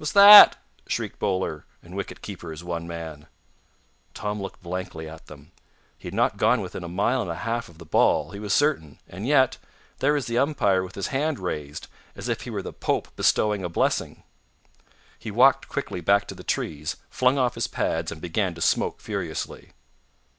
"'S 0.00 0.12
THAT?" 0.12 0.56
shrieked 0.86 1.18
bowler 1.18 1.66
and 1.82 1.94
wicket 1.94 2.22
keeper 2.22 2.50
as 2.52 2.64
one 2.64 2.86
man. 2.88 3.26
Tom 4.14 4.40
looked 4.40 4.62
blankly 4.62 5.06
at 5.06 5.26
them. 5.26 5.52
He 5.98 6.06
had 6.06 6.14
not 6.14 6.38
gone 6.38 6.62
within 6.62 6.82
a 6.82 6.88
mile 6.88 7.20
and 7.20 7.30
a 7.30 7.34
half 7.44 7.68
of 7.68 7.76
the 7.76 7.84
ball, 7.84 8.30
he 8.30 8.38
was 8.38 8.54
certain. 8.54 8.98
And 9.06 9.26
yet 9.26 9.58
there 9.98 10.14
was 10.14 10.26
the 10.26 10.38
umpire 10.38 10.82
with 10.82 10.94
his 10.94 11.08
hand 11.08 11.38
raised, 11.38 11.86
as 12.16 12.30
if 12.30 12.40
he 12.44 12.50
were 12.50 12.62
the 12.62 12.72
Pope 12.72 13.14
bestowing 13.14 13.62
a 13.62 13.68
blessing. 13.68 14.22
He 15.18 15.30
walked 15.30 15.68
quickly 15.68 16.00
back 16.00 16.26
to 16.28 16.34
the 16.34 16.42
trees, 16.44 16.96
flung 17.10 17.36
off 17.36 17.54
his 17.54 17.66
pads, 17.66 18.10
and 18.10 18.22
began 18.22 18.54
to 18.54 18.62
smoke 18.62 19.02
furiously. 19.02 19.72